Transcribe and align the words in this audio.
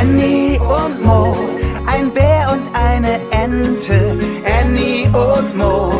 Annie 0.00 0.60
und 0.60 1.04
Mo, 1.04 1.34
ein 1.86 2.12
Bär 2.12 2.52
und 2.52 2.64
eine 2.72 3.18
Ente. 3.32 4.16
Annie 4.60 5.06
und 5.08 5.56
Mo, 5.56 5.92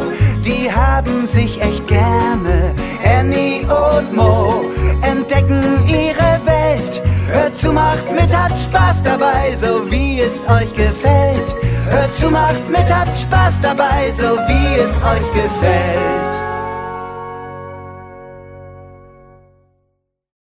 die 0.45 0.71
haben 0.71 1.27
sich 1.27 1.61
echt 1.61 1.87
gerne. 1.89 2.75
Annie 3.05 3.67
und 3.67 4.15
Mo 4.15 4.65
entdecken 5.03 5.85
ihre 5.89 6.41
Welt. 6.45 7.03
Hört 7.27 7.57
zu, 7.57 7.73
macht 7.73 8.13
mit, 8.13 8.33
habt 8.33 8.59
Spaß 8.59 9.03
dabei, 9.03 9.55
so 9.57 9.91
wie 9.91 10.21
es 10.21 10.49
euch 10.49 10.73
gefällt. 10.75 11.55
Hört 11.91 12.17
zu, 12.17 12.31
macht 12.31 12.71
mit, 12.71 12.89
habt 12.89 13.19
Spaß 13.19 13.61
dabei, 13.61 14.13
so 14.13 14.37
wie 14.49 14.75
es 14.77 14.97
euch 15.03 15.33
gefällt. 15.33 16.19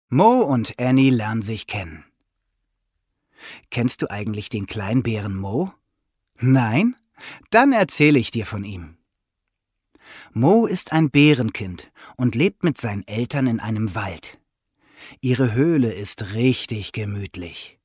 Mo 0.09 0.41
und 0.41 0.75
Annie 0.79 1.09
lernen 1.09 1.41
sich 1.41 1.65
kennen. 1.65 2.06
Kennst 3.69 4.01
du 4.01 4.09
eigentlich 4.09 4.49
den 4.49 4.67
kleinen 4.67 5.03
Bären 5.03 5.35
Mo? 5.35 5.73
Nein? 6.39 6.95
Dann 7.49 7.73
erzähle 7.73 8.19
ich 8.19 8.31
dir 8.31 8.45
von 8.45 8.63
ihm. 8.63 8.97
Mo 10.33 10.65
ist 10.65 10.93
ein 10.93 11.09
Bärenkind 11.09 11.91
und 12.15 12.35
lebt 12.35 12.63
mit 12.63 12.77
seinen 12.77 13.07
Eltern 13.07 13.47
in 13.47 13.59
einem 13.59 13.95
Wald. 13.95 14.39
Ihre 15.21 15.53
Höhle 15.53 15.93
ist 15.93 16.33
richtig 16.33 16.91
gemütlich. 16.91 17.79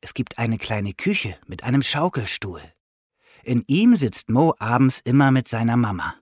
Es 0.00 0.14
gibt 0.14 0.38
eine 0.38 0.58
kleine 0.58 0.94
Küche 0.94 1.36
mit 1.46 1.64
einem 1.64 1.82
Schaukelstuhl. 1.82 2.62
In 3.44 3.62
ihm 3.66 3.96
sitzt 3.96 4.30
Mo 4.30 4.54
abends 4.58 5.00
immer 5.04 5.30
mit 5.30 5.48
seiner 5.48 5.76
Mama. 5.76 6.14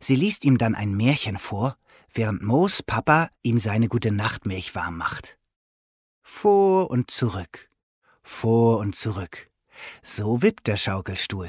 Sie 0.00 0.14
liest 0.14 0.44
ihm 0.44 0.58
dann 0.58 0.74
ein 0.74 0.96
Märchen 0.96 1.38
vor, 1.38 1.76
während 2.12 2.42
Moos 2.42 2.82
Papa 2.82 3.30
ihm 3.42 3.58
seine 3.58 3.88
gute 3.88 4.12
Nachtmilch 4.12 4.74
warm 4.74 4.96
macht. 4.96 5.38
Vor 6.22 6.90
und 6.90 7.10
zurück, 7.10 7.70
vor 8.26 8.78
und 8.78 8.96
zurück. 8.96 9.50
So 10.02 10.42
wippt 10.42 10.66
der 10.66 10.76
Schaukelstuhl. 10.76 11.48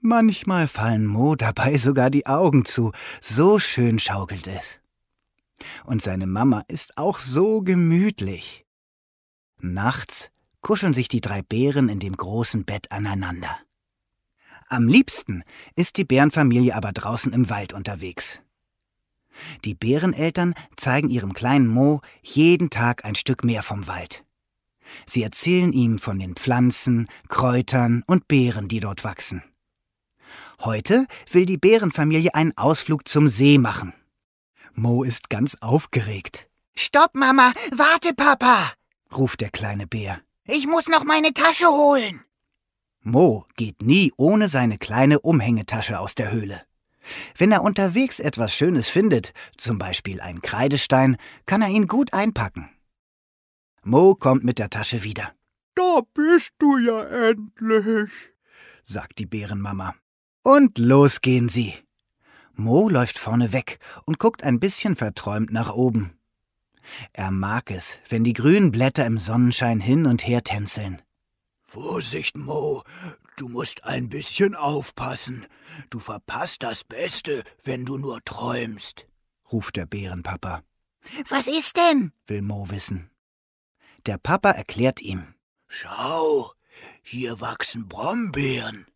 Manchmal 0.00 0.68
fallen 0.68 1.06
Mo 1.06 1.34
dabei 1.34 1.76
sogar 1.76 2.08
die 2.08 2.26
Augen 2.26 2.64
zu, 2.64 2.92
so 3.20 3.58
schön 3.58 3.98
schaukelt 3.98 4.46
es. 4.46 4.80
Und 5.84 6.02
seine 6.02 6.26
Mama 6.26 6.64
ist 6.68 6.96
auch 6.96 7.18
so 7.18 7.62
gemütlich. 7.62 8.64
Nachts 9.58 10.30
kuscheln 10.60 10.94
sich 10.94 11.08
die 11.08 11.20
drei 11.20 11.42
Bären 11.42 11.88
in 11.88 11.98
dem 11.98 12.16
großen 12.16 12.64
Bett 12.64 12.92
aneinander. 12.92 13.58
Am 14.68 14.86
liebsten 14.86 15.42
ist 15.74 15.96
die 15.96 16.04
Bärenfamilie 16.04 16.76
aber 16.76 16.92
draußen 16.92 17.32
im 17.32 17.50
Wald 17.50 17.72
unterwegs. 17.72 18.40
Die 19.64 19.74
Bäreneltern 19.74 20.54
zeigen 20.76 21.08
ihrem 21.08 21.32
kleinen 21.32 21.66
Mo 21.66 22.02
jeden 22.22 22.70
Tag 22.70 23.04
ein 23.04 23.14
Stück 23.14 23.44
mehr 23.44 23.62
vom 23.62 23.86
Wald. 23.86 24.24
Sie 25.06 25.22
erzählen 25.22 25.72
ihm 25.72 25.98
von 25.98 26.18
den 26.18 26.34
Pflanzen, 26.34 27.08
Kräutern 27.28 28.02
und 28.06 28.28
Beeren, 28.28 28.68
die 28.68 28.80
dort 28.80 29.04
wachsen. 29.04 29.42
Heute 30.60 31.06
will 31.30 31.46
die 31.46 31.56
Bärenfamilie 31.56 32.34
einen 32.34 32.56
Ausflug 32.56 33.08
zum 33.08 33.28
See 33.28 33.58
machen. 33.58 33.94
Mo 34.74 35.02
ist 35.02 35.30
ganz 35.30 35.56
aufgeregt. 35.60 36.48
Stopp, 36.76 37.14
Mama! 37.14 37.52
Warte, 37.72 38.14
Papa! 38.14 38.72
ruft 39.16 39.40
der 39.40 39.50
kleine 39.50 39.86
Bär. 39.86 40.20
Ich 40.46 40.66
muss 40.66 40.88
noch 40.88 41.04
meine 41.04 41.32
Tasche 41.32 41.66
holen. 41.66 42.22
Mo 43.02 43.46
geht 43.56 43.82
nie 43.82 44.12
ohne 44.16 44.48
seine 44.48 44.78
kleine 44.78 45.20
Umhängetasche 45.20 45.98
aus 45.98 46.14
der 46.14 46.30
Höhle. 46.30 46.62
Wenn 47.36 47.52
er 47.52 47.62
unterwegs 47.62 48.20
etwas 48.20 48.54
Schönes 48.54 48.88
findet, 48.88 49.32
zum 49.56 49.78
Beispiel 49.78 50.20
einen 50.20 50.42
Kreidestein, 50.42 51.16
kann 51.46 51.62
er 51.62 51.68
ihn 51.68 51.86
gut 51.86 52.12
einpacken. 52.12 52.68
Mo 53.88 54.14
kommt 54.14 54.44
mit 54.44 54.58
der 54.58 54.68
Tasche 54.68 55.02
wieder. 55.02 55.32
Da 55.74 56.02
bist 56.12 56.50
du 56.58 56.76
ja 56.76 57.04
endlich, 57.04 58.10
sagt 58.84 59.18
die 59.18 59.24
Bärenmama. 59.24 59.94
Und 60.42 60.76
los 60.76 61.22
gehen 61.22 61.48
sie. 61.48 61.72
Mo 62.52 62.90
läuft 62.90 63.16
vorne 63.16 63.54
weg 63.54 63.78
und 64.04 64.18
guckt 64.18 64.42
ein 64.44 64.60
bisschen 64.60 64.94
verträumt 64.94 65.54
nach 65.54 65.72
oben. 65.72 66.18
Er 67.14 67.30
mag 67.30 67.70
es, 67.70 67.98
wenn 68.10 68.24
die 68.24 68.34
grünen 68.34 68.72
Blätter 68.72 69.06
im 69.06 69.16
Sonnenschein 69.16 69.80
hin 69.80 70.04
und 70.04 70.26
her 70.26 70.44
tänzeln. 70.44 71.00
Vorsicht, 71.62 72.36
Mo, 72.36 72.82
du 73.36 73.48
musst 73.48 73.84
ein 73.84 74.10
bisschen 74.10 74.54
aufpassen. 74.54 75.46
Du 75.88 75.98
verpasst 75.98 76.62
das 76.62 76.84
Beste, 76.84 77.42
wenn 77.64 77.86
du 77.86 77.96
nur 77.96 78.22
träumst, 78.22 79.06
ruft 79.50 79.76
der 79.76 79.86
Bärenpapa. 79.86 80.62
Was 81.30 81.48
ist 81.48 81.78
denn? 81.78 82.12
will 82.26 82.42
Mo 82.42 82.68
wissen. 82.68 83.08
Der 84.06 84.18
Papa 84.18 84.50
erklärt 84.50 85.00
ihm. 85.00 85.34
Schau, 85.66 86.52
hier 87.02 87.40
wachsen 87.40 87.88
Brombeeren. 87.88 88.86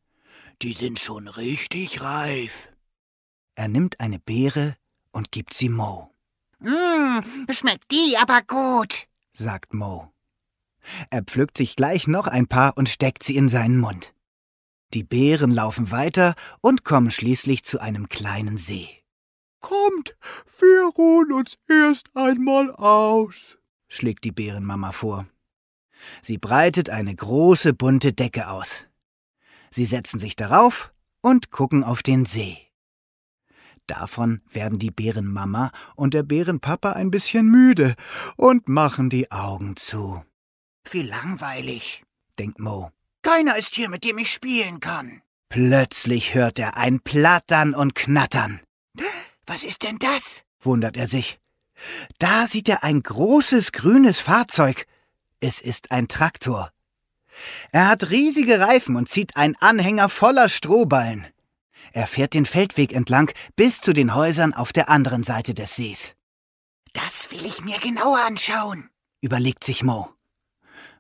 Die 0.62 0.72
sind 0.72 0.98
schon 0.98 1.28
richtig 1.28 2.02
reif. 2.02 2.70
Er 3.54 3.68
nimmt 3.68 4.00
eine 4.00 4.18
Beere 4.18 4.76
und 5.10 5.32
gibt 5.32 5.54
sie 5.54 5.68
Mo. 5.68 6.14
Mmm, 6.60 7.22
schmeckt 7.50 7.90
die 7.90 8.16
aber 8.16 8.42
gut, 8.42 9.06
sagt 9.32 9.74
Mo. 9.74 10.12
Er 11.10 11.22
pflückt 11.22 11.58
sich 11.58 11.76
gleich 11.76 12.06
noch 12.06 12.26
ein 12.26 12.46
paar 12.46 12.76
und 12.76 12.88
steckt 12.88 13.22
sie 13.22 13.36
in 13.36 13.48
seinen 13.48 13.78
Mund. 13.78 14.14
Die 14.94 15.04
Bären 15.04 15.52
laufen 15.52 15.90
weiter 15.90 16.34
und 16.60 16.84
kommen 16.84 17.10
schließlich 17.10 17.64
zu 17.64 17.80
einem 17.80 18.08
kleinen 18.08 18.58
See. 18.58 18.88
Kommt, 19.60 20.16
wir 20.58 20.90
ruhen 20.96 21.32
uns 21.32 21.56
erst 21.68 22.08
einmal 22.14 22.70
aus, 22.72 23.58
schlägt 23.92 24.24
die 24.24 24.32
Bärenmama 24.32 24.92
vor. 24.92 25.26
Sie 26.22 26.38
breitet 26.38 26.90
eine 26.90 27.14
große 27.14 27.74
bunte 27.74 28.12
Decke 28.12 28.48
aus. 28.48 28.86
Sie 29.70 29.84
setzen 29.84 30.18
sich 30.18 30.34
darauf 30.34 30.92
und 31.20 31.50
gucken 31.50 31.84
auf 31.84 32.02
den 32.02 32.26
See. 32.26 32.58
Davon 33.86 34.40
werden 34.50 34.78
die 34.78 34.90
Bärenmama 34.90 35.72
und 35.96 36.14
der 36.14 36.22
Bärenpapa 36.22 36.92
ein 36.92 37.10
bisschen 37.10 37.50
müde 37.50 37.94
und 38.36 38.68
machen 38.68 39.10
die 39.10 39.30
Augen 39.30 39.76
zu. 39.76 40.24
Wie 40.90 41.02
langweilig, 41.02 42.02
denkt 42.38 42.58
Mo. 42.58 42.90
Keiner 43.22 43.56
ist 43.56 43.74
hier, 43.74 43.88
mit 43.88 44.04
dem 44.04 44.18
ich 44.18 44.32
spielen 44.32 44.80
kann. 44.80 45.22
Plötzlich 45.48 46.34
hört 46.34 46.58
er 46.58 46.76
ein 46.76 47.00
Plattern 47.00 47.74
und 47.74 47.94
Knattern. 47.94 48.60
Was 49.46 49.64
ist 49.64 49.82
denn 49.82 49.98
das? 49.98 50.44
wundert 50.60 50.96
er 50.96 51.08
sich. 51.08 51.38
Da 52.18 52.46
sieht 52.46 52.68
er 52.68 52.84
ein 52.84 53.02
großes 53.02 53.72
grünes 53.72 54.20
Fahrzeug. 54.20 54.86
Es 55.40 55.60
ist 55.60 55.90
ein 55.90 56.08
Traktor. 56.08 56.70
Er 57.72 57.88
hat 57.88 58.10
riesige 58.10 58.60
Reifen 58.60 58.96
und 58.96 59.08
zieht 59.08 59.36
einen 59.36 59.56
Anhänger 59.56 60.08
voller 60.08 60.48
Strohballen. 60.48 61.26
Er 61.92 62.06
fährt 62.06 62.34
den 62.34 62.46
Feldweg 62.46 62.92
entlang 62.92 63.30
bis 63.56 63.80
zu 63.80 63.92
den 63.92 64.14
Häusern 64.14 64.54
auf 64.54 64.72
der 64.72 64.88
anderen 64.88 65.24
Seite 65.24 65.54
des 65.54 65.76
Sees. 65.76 66.14
Das 66.92 67.30
will 67.30 67.44
ich 67.44 67.64
mir 67.64 67.78
genauer 67.78 68.20
anschauen, 68.20 68.90
überlegt 69.20 69.64
sich 69.64 69.82
Mo. 69.82 70.10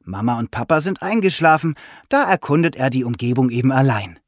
Mama 0.04 0.38
und 0.38 0.50
Papa 0.50 0.80
sind 0.80 1.02
eingeschlafen, 1.02 1.76
da 2.08 2.24
erkundet 2.24 2.76
er 2.76 2.90
die 2.90 3.04
Umgebung 3.04 3.50
eben 3.50 3.70
allein. 3.70 4.18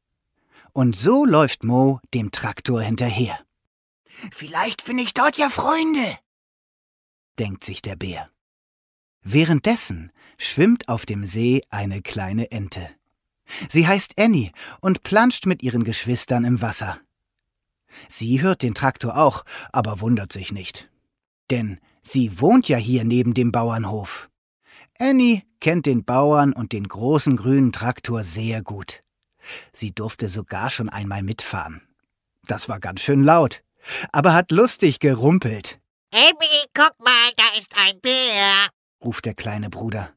Und 0.73 0.95
so 0.95 1.25
läuft 1.25 1.63
Mo 1.63 1.99
dem 2.13 2.31
Traktor 2.31 2.81
hinterher. 2.81 3.39
Vielleicht 4.31 4.81
finde 4.81 5.03
ich 5.03 5.13
dort 5.13 5.37
ja 5.37 5.49
Freunde, 5.49 6.17
denkt 7.39 7.63
sich 7.63 7.81
der 7.81 7.95
Bär. 7.95 8.29
Währenddessen 9.21 10.11
schwimmt 10.37 10.87
auf 10.87 11.05
dem 11.05 11.25
See 11.25 11.63
eine 11.69 12.01
kleine 12.01 12.51
Ente. 12.51 12.89
Sie 13.69 13.87
heißt 13.87 14.19
Annie 14.19 14.51
und 14.81 15.03
planscht 15.03 15.45
mit 15.45 15.63
ihren 15.63 15.83
Geschwistern 15.83 16.45
im 16.45 16.61
Wasser. 16.61 16.99
Sie 18.09 18.41
hört 18.41 18.61
den 18.61 18.73
Traktor 18.73 19.17
auch, 19.17 19.45
aber 19.71 20.01
wundert 20.01 20.33
sich 20.33 20.51
nicht. 20.51 20.89
Denn 21.49 21.79
sie 22.01 22.39
wohnt 22.39 22.67
ja 22.67 22.77
hier 22.77 23.03
neben 23.03 23.33
dem 23.33 23.51
Bauernhof. 23.51 24.29
Annie 24.99 25.43
kennt 25.59 25.85
den 25.85 26.05
Bauern 26.05 26.53
und 26.53 26.71
den 26.71 26.87
großen 26.87 27.37
grünen 27.37 27.71
Traktor 27.71 28.23
sehr 28.23 28.61
gut. 28.61 29.03
Sie 29.73 29.93
durfte 29.93 30.29
sogar 30.29 30.69
schon 30.69 30.89
einmal 30.89 31.23
mitfahren. 31.23 31.81
Das 32.47 32.69
war 32.69 32.79
ganz 32.79 33.01
schön 33.01 33.23
laut, 33.23 33.63
aber 34.11 34.33
hat 34.33 34.51
lustig 34.51 34.99
gerumpelt. 34.99 35.79
Abby, 36.15 36.47
guck 36.73 36.97
mal, 37.03 37.31
da 37.35 37.43
ist 37.59 37.75
ein 37.75 37.99
Bär, 37.99 38.69
ruft 39.03 39.25
der 39.25 39.33
kleine 39.33 39.69
Bruder. 39.69 40.13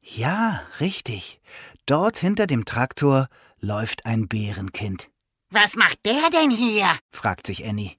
Ja, 0.00 0.62
richtig. 0.80 1.42
Dort 1.84 2.16
hinter 2.16 2.46
dem 2.46 2.64
Traktor 2.64 3.28
läuft 3.58 4.06
ein 4.06 4.28
Bärenkind. 4.28 5.10
Was 5.50 5.76
macht 5.76 6.06
der 6.06 6.30
denn 6.32 6.50
hier? 6.50 6.98
fragt 7.10 7.46
sich 7.46 7.66
Annie. 7.66 7.96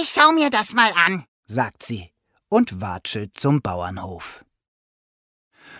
Ich 0.00 0.10
schau 0.10 0.30
mir 0.30 0.48
das 0.48 0.72
mal 0.72 0.92
an, 0.94 1.24
sagt 1.46 1.82
sie 1.82 2.12
und 2.48 2.80
watschelt 2.80 3.36
zum 3.36 3.62
Bauernhof. 3.62 4.44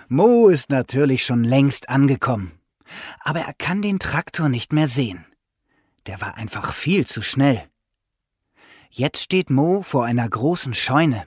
Mo 0.09 0.49
ist 0.49 0.71
natürlich 0.71 1.25
schon 1.25 1.45
längst 1.45 1.89
angekommen, 1.89 2.59
aber 3.21 3.43
er 3.43 3.55
kann 3.55 3.81
den 3.81 4.01
Traktor 4.01 4.49
nicht 4.49 4.73
mehr 4.73 4.89
sehen. 4.89 5.25
Der 6.07 6.21
war 6.21 6.35
einfach 6.35 6.75
viel 6.75 7.07
zu 7.07 7.23
schnell. 7.23 7.71
Jetzt 8.91 9.23
steht 9.23 9.51
Mo 9.51 9.83
vor 9.83 10.05
einer 10.05 10.29
großen 10.29 10.75
Scheune. 10.75 11.25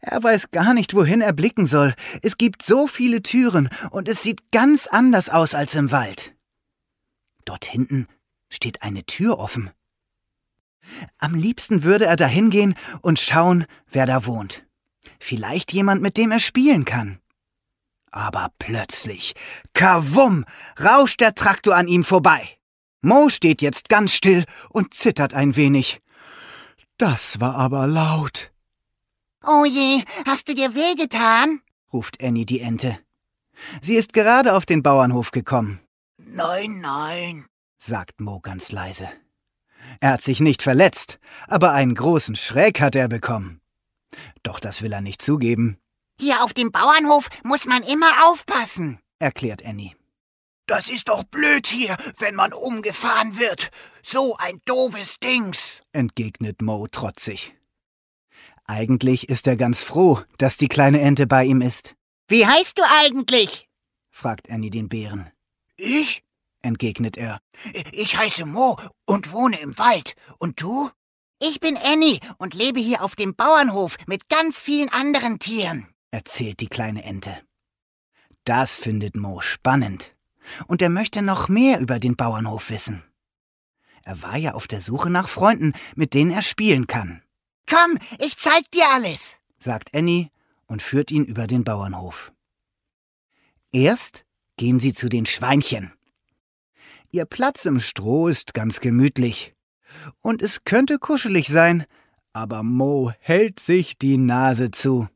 Er 0.00 0.22
weiß 0.22 0.50
gar 0.50 0.72
nicht, 0.72 0.94
wohin 0.94 1.20
er 1.20 1.32
blicken 1.32 1.66
soll. 1.66 1.94
Es 2.22 2.38
gibt 2.38 2.62
so 2.62 2.86
viele 2.86 3.22
Türen 3.22 3.68
und 3.90 4.08
es 4.08 4.22
sieht 4.22 4.50
ganz 4.52 4.86
anders 4.86 5.28
aus 5.28 5.54
als 5.54 5.74
im 5.74 5.90
Wald. 5.90 6.34
Dort 7.44 7.64
hinten 7.64 8.06
steht 8.48 8.82
eine 8.82 9.04
Tür 9.04 9.38
offen. 9.38 9.70
Am 11.18 11.34
liebsten 11.34 11.82
würde 11.82 12.06
er 12.06 12.16
dahin 12.16 12.50
gehen 12.50 12.74
und 13.00 13.18
schauen, 13.18 13.66
wer 13.90 14.06
da 14.06 14.26
wohnt. 14.26 14.64
Vielleicht 15.20 15.72
jemand, 15.72 16.02
mit 16.02 16.16
dem 16.16 16.30
er 16.30 16.40
spielen 16.40 16.84
kann. 16.84 17.20
Aber 18.10 18.50
plötzlich, 18.58 19.34
kawum, 19.72 20.44
rauscht 20.80 21.20
der 21.20 21.34
Traktor 21.34 21.76
an 21.76 21.88
ihm 21.88 22.04
vorbei. 22.04 22.58
Mo 23.00 23.30
steht 23.30 23.62
jetzt 23.62 23.88
ganz 23.88 24.12
still 24.12 24.44
und 24.68 24.94
zittert 24.94 25.34
ein 25.34 25.56
wenig. 25.56 26.01
Das 26.98 27.40
war 27.40 27.56
aber 27.56 27.86
laut. 27.86 28.52
Oh 29.44 29.64
je, 29.64 30.04
hast 30.26 30.48
du 30.48 30.54
dir 30.54 30.74
wehgetan? 30.74 31.60
ruft 31.92 32.22
Annie 32.22 32.46
die 32.46 32.60
Ente. 32.60 32.98
Sie 33.80 33.94
ist 33.94 34.12
gerade 34.12 34.54
auf 34.54 34.66
den 34.66 34.82
Bauernhof 34.82 35.30
gekommen. 35.30 35.80
Nein, 36.16 36.80
nein, 36.80 37.46
sagt 37.76 38.20
Mo 38.20 38.40
ganz 38.40 38.72
leise. 38.72 39.08
Er 40.00 40.12
hat 40.12 40.22
sich 40.22 40.40
nicht 40.40 40.62
verletzt, 40.62 41.18
aber 41.48 41.72
einen 41.72 41.94
großen 41.94 42.36
Schreck 42.36 42.80
hat 42.80 42.94
er 42.94 43.08
bekommen. 43.08 43.60
Doch 44.42 44.60
das 44.60 44.82
will 44.82 44.92
er 44.92 45.00
nicht 45.00 45.22
zugeben. 45.22 45.78
Hier 46.20 46.42
auf 46.44 46.54
dem 46.54 46.70
Bauernhof 46.70 47.28
muss 47.42 47.66
man 47.66 47.82
immer 47.82 48.26
aufpassen, 48.26 49.00
erklärt 49.18 49.64
Annie. 49.64 49.94
Das 50.66 50.88
ist 50.88 51.08
doch 51.08 51.24
blöd 51.24 51.66
hier, 51.66 51.96
wenn 52.18 52.34
man 52.34 52.52
umgefahren 52.52 53.38
wird. 53.38 53.70
So 54.04 54.36
ein 54.36 54.60
doofes 54.64 55.20
Dings, 55.20 55.80
entgegnet 55.92 56.60
Mo 56.60 56.86
trotzig. 56.88 57.54
Eigentlich 58.64 59.28
ist 59.28 59.46
er 59.46 59.56
ganz 59.56 59.82
froh, 59.82 60.20
dass 60.38 60.56
die 60.56 60.68
kleine 60.68 61.00
Ente 61.00 61.26
bei 61.26 61.44
ihm 61.44 61.62
ist. 61.62 61.94
Wie 62.28 62.46
heißt 62.46 62.78
du 62.78 62.82
eigentlich? 62.82 63.68
fragt 64.10 64.50
Annie 64.50 64.70
den 64.70 64.88
Bären. 64.88 65.30
Ich? 65.76 66.22
entgegnet 66.62 67.16
er. 67.16 67.40
Ich 67.92 68.16
heiße 68.16 68.44
Mo 68.44 68.76
und 69.04 69.32
wohne 69.32 69.58
im 69.60 69.78
Wald. 69.78 70.14
Und 70.38 70.60
du? 70.62 70.90
Ich 71.40 71.60
bin 71.60 71.76
Annie 71.76 72.20
und 72.38 72.54
lebe 72.54 72.80
hier 72.80 73.02
auf 73.02 73.16
dem 73.16 73.34
Bauernhof 73.34 73.96
mit 74.06 74.28
ganz 74.28 74.60
vielen 74.60 74.88
anderen 74.88 75.38
Tieren, 75.38 75.88
erzählt 76.12 76.60
die 76.60 76.68
kleine 76.68 77.02
Ente. 77.02 77.36
Das 78.44 78.78
findet 78.78 79.16
Mo 79.16 79.40
spannend. 79.40 80.14
Und 80.66 80.82
er 80.82 80.88
möchte 80.88 81.22
noch 81.22 81.48
mehr 81.48 81.80
über 81.80 81.98
den 81.98 82.16
Bauernhof 82.16 82.70
wissen. 82.70 83.04
Er 84.04 84.22
war 84.22 84.36
ja 84.36 84.54
auf 84.54 84.66
der 84.66 84.80
Suche 84.80 85.10
nach 85.10 85.28
Freunden, 85.28 85.72
mit 85.94 86.14
denen 86.14 86.30
er 86.30 86.42
spielen 86.42 86.86
kann. 86.86 87.22
Komm, 87.68 87.98
ich 88.18 88.36
zeig 88.36 88.70
dir 88.72 88.88
alles, 88.90 89.38
sagt 89.58 89.94
Annie 89.94 90.28
und 90.66 90.82
führt 90.82 91.10
ihn 91.10 91.24
über 91.24 91.46
den 91.46 91.64
Bauernhof. 91.64 92.32
Erst 93.70 94.24
gehen 94.56 94.80
sie 94.80 94.92
zu 94.92 95.08
den 95.08 95.26
Schweinchen. 95.26 95.92
Ihr 97.10 97.24
Platz 97.24 97.64
im 97.64 97.78
Stroh 97.78 98.28
ist 98.28 98.54
ganz 98.54 98.80
gemütlich. 98.80 99.52
Und 100.20 100.42
es 100.42 100.64
könnte 100.64 100.98
kuschelig 100.98 101.48
sein, 101.48 101.84
aber 102.32 102.62
Mo 102.62 103.12
hält 103.20 103.60
sich 103.60 103.98
die 103.98 104.16
Nase 104.16 104.70
zu. 104.70 105.08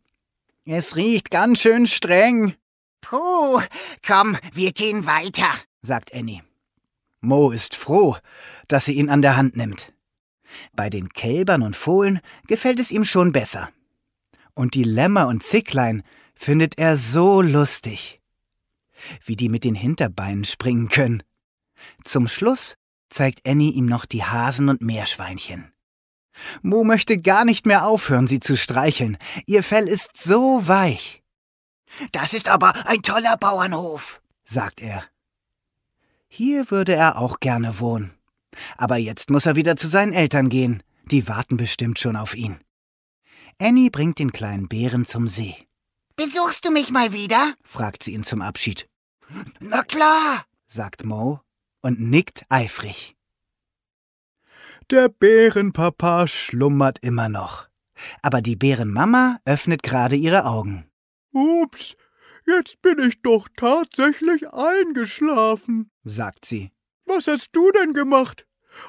Es 0.65 0.97
riecht 0.97 1.31
ganz 1.31 1.61
schön 1.61 1.87
streng. 1.87 2.55
Puh, 3.01 3.61
komm, 4.07 4.37
wir 4.53 4.73
gehen 4.73 5.07
weiter, 5.07 5.51
sagt 5.81 6.13
Annie. 6.13 6.43
Mo 7.21 7.51
ist 7.51 7.75
froh, 7.75 8.17
dass 8.69 8.85
sie 8.85 8.95
ihn 8.95 9.09
an 9.09 9.23
der 9.23 9.37
Hand 9.37 9.57
nimmt. 9.57 9.93
Bei 10.75 10.91
den 10.91 11.09
Kälbern 11.09 11.63
und 11.63 11.77
Fohlen 11.77 12.21
gefällt 12.47 12.81
es 12.81 12.91
ihm 12.91 13.05
schon 13.05 13.33
besser. 13.33 13.71
Und 14.55 14.75
die 14.75 14.85
Lämmer 14.85 15.27
und 15.27 15.43
Zicklein 15.43 16.03
findet 16.35 16.79
er 16.79 16.97
so 16.97 17.43
lustig. 17.43 18.21
Wie 19.25 19.37
die 19.37 19.49
mit 19.49 19.65
den 19.65 19.75
Hinterbeinen 19.75 20.45
springen 20.45 20.89
können. 20.89 21.23
Zum 22.05 22.29
Schluss 22.29 22.75
zeigt 23.09 23.47
Annie 23.47 23.73
ihm 23.73 23.87
noch 23.87 24.07
die 24.07 24.25
Hasen 24.25 24.69
und 24.69 24.83
Meerschweinchen. 24.83 25.73
Mo 26.63 26.85
möchte 26.85 27.19
gar 27.19 27.45
nicht 27.45 27.67
mehr 27.67 27.87
aufhören, 27.87 28.27
sie 28.27 28.41
zu 28.41 28.57
streicheln. 28.57 29.17
Ihr 29.47 29.63
Fell 29.63 29.89
ist 29.89 30.17
so 30.17 30.67
weich. 30.67 31.23
Das 32.13 32.35
ist 32.35 32.49
aber 32.49 32.87
ein 32.87 33.03
toller 33.03 33.37
Bauernhof, 33.37 34.21
sagt 34.45 34.81
er. 34.81 35.05
Hier 36.29 36.71
würde 36.71 36.95
er 36.95 37.19
auch 37.19 37.41
gerne 37.41 37.79
wohnen. 37.81 38.13
Aber 38.77 38.97
jetzt 38.97 39.31
muss 39.31 39.47
er 39.47 39.57
wieder 39.57 39.77
zu 39.77 39.89
seinen 39.89 40.13
Eltern 40.13 40.49
gehen. 40.49 40.83
Die 41.11 41.29
warten 41.29 41.57
bestimmt 41.57 41.99
schon 41.99 42.17
auf 42.17 42.35
ihn. 42.35 42.59
Annie 43.61 43.91
bringt 43.91 44.19
den 44.19 44.33
kleinen 44.33 44.69
Bären 44.69 45.07
zum 45.07 45.29
See. 45.29 45.55
Besuchst 46.17 46.65
du 46.65 46.71
mich 46.71 46.91
mal 46.91 47.13
wieder? 47.13 47.55
fragt 47.63 48.03
sie 48.03 48.15
ihn 48.15 48.25
zum 48.25 48.43
Abschied. 48.43 48.87
Na 49.61 49.83
klar, 49.83 50.45
sagt 50.67 51.05
Mo 51.05 51.41
und 51.83 52.01
nickt 52.01 52.45
eifrig. 52.49 53.17
Der 54.91 55.09
Bärenpapa 55.09 56.27
schlummert 56.27 56.99
immer 57.01 57.29
noch. 57.29 57.69
Aber 58.23 58.43
die 58.43 58.57
Bärenmama 58.57 59.41
öffnet 59.45 59.83
gerade 59.83 60.17
ihre 60.17 60.45
Augen. 60.45 60.87
Ups, 61.33 61.97
jetzt 62.47 62.81
bin 62.83 62.99
ich 62.99 63.21
doch 63.23 63.49
tatsächlich 63.57 64.53
eingeschlafen, 64.53 65.91
sagt 66.05 66.45
sie. 66.45 66.71
Was 67.05 67.27
hast 67.27 67.51
du 67.53 67.71
denn 67.73 67.93
gemacht? 67.93 68.47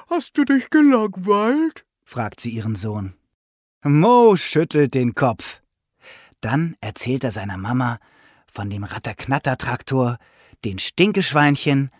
Hast 0.08 0.36
du 0.36 0.44
dich 0.44 0.70
gelangweilt? 0.70 1.84
fragt 2.04 2.40
sie 2.40 2.50
ihren 2.50 2.76
Sohn. 2.76 3.14
Mo 3.82 4.36
schüttelt 4.36 4.94
den 4.94 5.14
Kopf. 5.14 5.60
Dann 6.40 6.76
erzählt 6.80 7.24
er 7.24 7.30
seiner 7.30 7.56
Mama 7.56 7.98
von 8.50 8.70
dem 8.70 8.84
Ratterknatter-Traktor, 8.84 10.18
den 10.64 10.78
Stinkeschweinchen, 10.78 11.90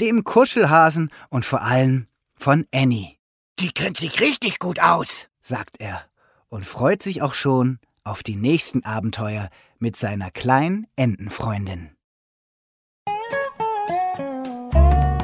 dem 0.00 0.24
Kuschelhasen 0.24 1.10
und 1.30 1.44
vor 1.44 1.62
allem 1.62 2.06
von 2.34 2.66
Annie. 2.72 3.16
Die 3.58 3.70
kennt 3.70 3.98
sich 3.98 4.20
richtig 4.20 4.58
gut 4.58 4.80
aus, 4.80 5.28
sagt 5.40 5.80
er 5.80 6.04
und 6.48 6.64
freut 6.64 7.02
sich 7.02 7.22
auch 7.22 7.34
schon 7.34 7.78
auf 8.04 8.22
die 8.22 8.36
nächsten 8.36 8.84
Abenteuer 8.84 9.50
mit 9.78 9.96
seiner 9.96 10.30
kleinen 10.30 10.86
Entenfreundin. 10.96 11.90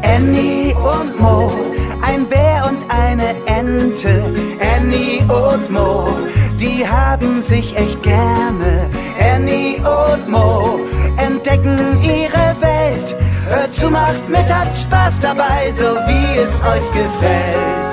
Annie 0.03 0.75
und 0.75 1.21
Mo, 1.21 1.51
ein 2.03 2.27
Bär 2.29 2.67
und 2.69 2.89
eine 2.89 3.35
Ente. 3.47 4.33
Annie 4.77 5.23
und 5.23 5.71
Mo, 5.71 6.09
die 6.61 6.87
haben 6.87 7.43
sich 7.43 7.77
echt 7.77 8.03
gerne. 8.03 8.89
Annie 9.19 9.79
und 9.79 10.29
Mo 10.29 10.81
entdecken 11.17 12.01
ihre 12.03 12.55
Welt. 12.61 13.15
Hört 13.49 13.75
zu, 13.75 13.91
macht 13.91 14.29
mit, 14.29 14.53
habt 14.53 14.79
Spaß 14.79 15.21
dabei, 15.21 15.73
so 15.73 15.85
wie 16.07 16.39
es 16.39 16.61
euch 16.61 16.93
gefällt. 16.93 17.84